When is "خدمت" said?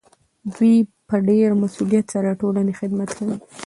2.79-3.09